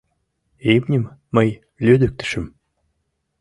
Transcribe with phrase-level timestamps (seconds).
[0.73, 1.05] Имньым
[1.35, 1.49] мый
[1.85, 2.45] лӱдыктышым...